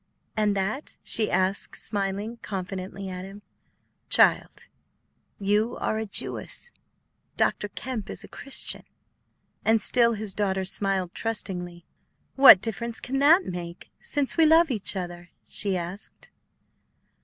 [0.35, 3.43] "And that?" she asked, smiling confidently at him.
[4.09, 4.67] "Child,
[5.39, 6.71] you are a Jewess;
[7.37, 7.67] Dr.
[7.67, 8.83] Kemp is a Christian."
[9.63, 11.85] And still his daughter smiled trustingly.
[12.35, 16.31] "What difference can that make, since we love each other?" she asked.